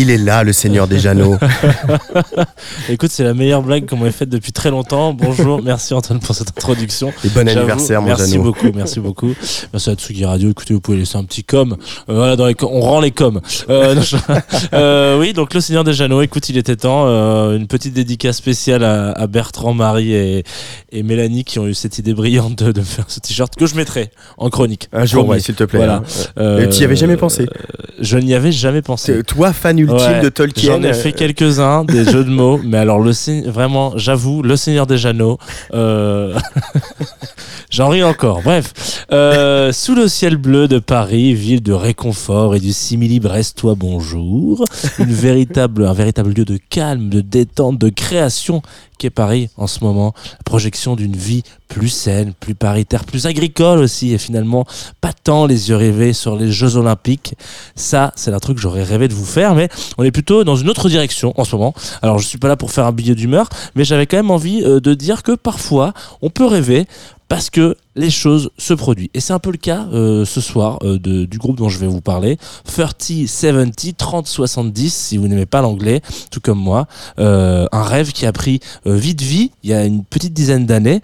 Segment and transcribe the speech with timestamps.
[0.00, 1.36] Il est là, le Seigneur des Jeannots.
[2.88, 5.12] Écoute, c'est la meilleure blague qu'on m'ait faite depuis très longtemps.
[5.12, 7.12] Bonjour, merci Antoine pour cette introduction.
[7.22, 9.34] Et bon anniversaire, mon Merci beaucoup, merci beaucoup.
[9.74, 10.48] Merci à Tsugi Radio.
[10.48, 11.76] Écoutez, vous pouvez laisser un petit com.
[12.08, 13.42] Euh, voilà, dans les on rend les coms.
[13.68, 13.94] Euh,
[14.72, 16.22] euh, oui, donc le Seigneur des Jeannots.
[16.22, 17.04] Écoute, il était temps.
[17.50, 20.44] une petite dédicace spéciale à, Bertrand, Marie et,
[20.92, 23.74] et, Mélanie qui ont eu cette idée brillante de, de faire ce t-shirt que je
[23.74, 24.88] mettrai en chronique.
[24.94, 25.78] Un jour, ouais, s'il te plaît.
[25.80, 26.02] Voilà.
[26.38, 26.68] Hein.
[26.70, 27.46] tu n'y avais jamais pensé
[27.98, 29.22] Je n'y avais jamais pensé.
[29.24, 30.76] Toi, fan ultime de Tolkien.
[30.76, 33.12] J'en ai fait quelques-uns, des jeux de mots, mais alors le
[33.48, 35.38] vraiment, j'avoue, le Seigneur des Jeannots.
[35.74, 36.38] Euh...
[37.70, 38.42] J'en ris encore.
[38.42, 43.20] Bref, euh, sous le ciel bleu de Paris, ville de réconfort et du simili
[43.54, 44.64] toi bonjour,
[44.98, 48.60] une véritable, un véritable lieu de calme, de détente, de création
[48.98, 50.14] qu'est Paris en ce moment.
[50.32, 54.66] La projection d'une vie plus saine, plus paritaire, plus agricole aussi, et finalement
[55.00, 57.34] pas tant les yeux rêvés sur les Jeux Olympiques.
[57.76, 60.56] Ça, c'est un truc que j'aurais rêvé de vous faire, mais on est plutôt dans
[60.56, 61.74] une autre direction en ce moment.
[62.02, 64.62] Alors je suis pas là pour faire un billet d'humeur, mais j'avais quand même envie
[64.62, 65.92] euh, de dire que parfois
[66.22, 66.86] on peut rêver
[67.28, 69.10] parce que les choses se produisent.
[69.14, 71.78] Et c'est un peu le cas euh, ce soir euh, de, du groupe dont je
[71.78, 72.38] vais vous parler,
[72.68, 76.00] 30-70, 30-70, si vous n'aimez pas l'anglais,
[76.32, 76.86] tout comme moi.
[77.18, 81.02] Un rêve qui a pris vite vie il y a une petite dizaine d'années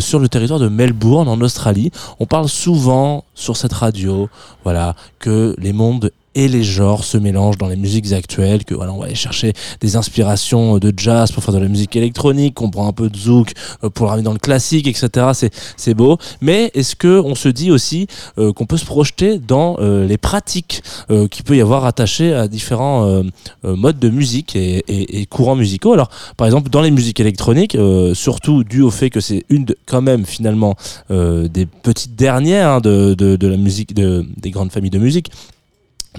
[0.00, 1.90] sur le territoire de Melbourne en Australie.
[2.20, 4.28] On parle souvent sur cette radio,
[4.64, 8.92] voilà, que les mondes et les genres se mélangent dans les musiques actuelles, que voilà,
[8.92, 12.70] on va aller chercher des inspirations de jazz pour faire de la musique électronique, on
[12.70, 13.52] prend un peu de zouk
[13.84, 15.50] euh, pour ramener dans le classique, etc.
[15.76, 16.18] C'est, beau.
[16.40, 18.06] Mais est-ce que on se dit aussi
[18.38, 22.32] euh, qu'on peut se projeter dans euh, les pratiques euh, qu'il peut y avoir attachées
[22.34, 23.22] à différents
[23.62, 25.92] modes de musique et, et, et, courants musicaux?
[25.92, 27.76] Alors, par exemple, dans les musiques électroniques,
[28.14, 30.76] surtout dû au fait que c'est une de, quand même finalement
[31.10, 35.30] des petites dernières hein, de, de, de la musique, de, des grandes familles de musique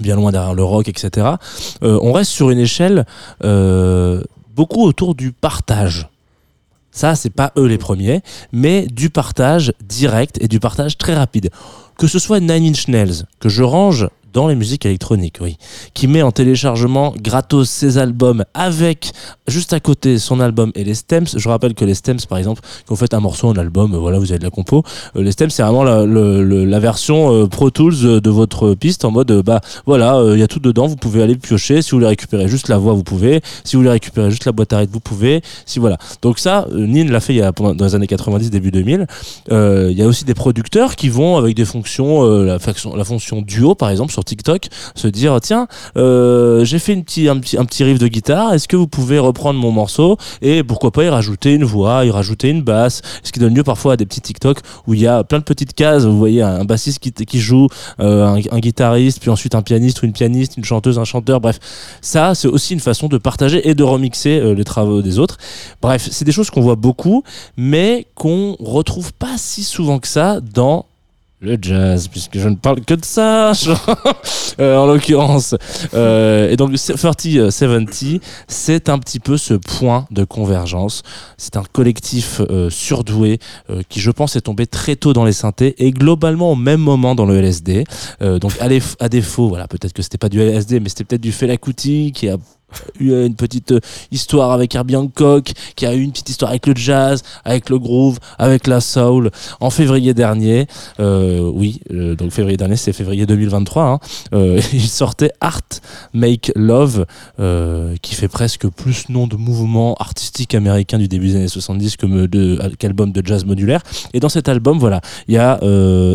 [0.00, 1.26] bien loin derrière le rock, etc.
[1.82, 3.06] Euh, on reste sur une échelle
[3.44, 4.22] euh,
[4.54, 6.08] beaucoup autour du partage.
[6.90, 8.22] Ça, c'est pas eux les premiers,
[8.52, 11.50] mais du partage direct et du partage très rapide.
[11.98, 15.56] Que ce soit Nine Inch Nails, que je range dans les musiques électroniques, oui,
[15.94, 19.12] qui met en téléchargement gratos ses albums avec
[19.46, 21.26] juste à côté son album et les stems.
[21.34, 24.18] Je rappelle que les stems, par exemple, quand vous faites un morceau, un album, voilà,
[24.18, 24.82] vous avez de la compo.
[25.16, 29.30] Euh, les stems, c'est vraiment la, version euh, Pro Tools de votre piste en mode,
[29.30, 31.80] euh, bah voilà, il y a tout dedans, vous pouvez aller piocher.
[31.80, 33.40] Si vous voulez récupérer juste la voix, vous pouvez.
[33.62, 35.42] Si vous voulez récupérer juste la boîte à rythme, vous pouvez.
[35.64, 35.96] Si voilà.
[36.22, 39.06] Donc ça, Nin l'a fait il y a, dans les années 90, début 2000.
[39.50, 43.42] Il y a aussi des producteurs qui vont avec des fonctions, la, fonction, la fonction
[43.42, 47.56] duo, par exemple, sur TikTok, se dire tiens, euh, j'ai fait une petit, un, petit,
[47.58, 51.04] un petit riff de guitare, est-ce que vous pouvez reprendre mon morceau et pourquoi pas
[51.04, 54.06] y rajouter une voix, y rajouter une basse, ce qui donne lieu parfois à des
[54.06, 57.12] petits TikTok où il y a plein de petites cases, vous voyez un bassiste qui,
[57.12, 57.68] qui joue,
[58.00, 61.58] euh, un, guitariste, puis ensuite un pianiste ou une pianiste, une chanteuse, un chanteur, bref,
[62.00, 65.38] ça c'est aussi une façon de partager et de remixer euh, les travaux des autres.
[65.82, 67.22] Bref, c'est des choses qu'on voit beaucoup,
[67.56, 70.86] mais qu'on retrouve pas si souvent que ça dans
[71.44, 73.52] le jazz, puisque je ne parle que de ça,
[74.60, 75.54] euh, en l'occurrence.
[75.92, 81.02] Euh, et donc, 30-70, c'est un petit peu ce point de convergence.
[81.36, 83.38] C'est un collectif euh, surdoué
[83.88, 87.14] qui, je pense, est tombé très tôt dans les synthés et globalement au même moment
[87.14, 87.84] dans le LSD.
[88.20, 88.68] donc, à,
[89.00, 92.12] à défaut, voilà, peut-être que c'était pas du LSD, mais c'était peut-être du Fela Kuti
[92.14, 92.36] qui a
[93.00, 93.80] eu une petite euh,
[94.10, 97.78] histoire avec Herbie Hancock, qui a eu une petite histoire avec le jazz, avec le
[97.78, 99.30] groove, avec la soul.
[99.60, 100.66] En février dernier,
[101.00, 103.98] euh, oui, euh, donc février dernier, c'est février 2023, hein,
[104.72, 105.60] il sortait Art
[106.12, 107.06] Make Love,
[108.02, 112.74] qui fait presque plus nom de mouvement artistique américain du début des années 70 que
[112.76, 113.82] qu'album de jazz modulaire.
[114.12, 115.58] Et dans cet album, voilà, il y a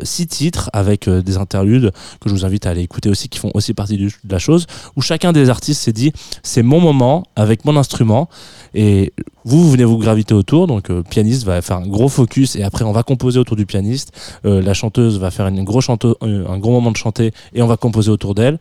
[0.04, 3.52] six titres avec des interludes que je vous invite à aller écouter aussi, qui font
[3.54, 4.66] aussi partie de la chose,
[4.96, 6.12] où chacun des artistes s'est dit
[6.50, 8.28] c'est mon moment avec mon instrument
[8.74, 9.14] et
[9.46, 10.68] vous, vous venez vous graviter autour.
[10.68, 13.56] Donc, le euh, pianiste va faire un gros focus et après, on va composer autour
[13.56, 14.12] du pianiste.
[14.46, 15.50] Euh, la chanteuse va faire
[15.80, 18.60] chanteuse, un gros moment de chanter et on va composer autour d'elle.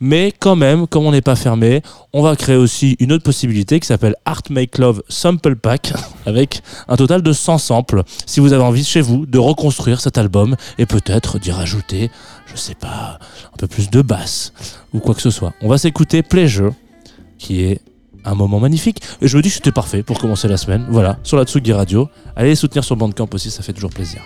[0.00, 1.80] Mais quand même, comme on n'est pas fermé,
[2.12, 5.92] on va créer aussi une autre possibilité qui s'appelle Art Make Love Sample Pack
[6.26, 8.02] avec un total de 100 samples.
[8.26, 12.10] Si vous avez envie chez vous de reconstruire cet album et peut-être d'y rajouter,
[12.46, 13.18] je sais pas,
[13.54, 14.52] un peu plus de basse
[14.92, 15.54] ou quoi que ce soit.
[15.62, 16.72] On va s'écouter Pleasure
[17.38, 17.80] qui est
[18.24, 19.00] un moment magnifique.
[19.20, 20.86] Et je me dis que c'était parfait pour commencer la semaine.
[20.90, 22.08] Voilà, sur la Tsugi Radio.
[22.34, 24.22] Allez les soutenir sur Bandcamp aussi, ça fait toujours plaisir.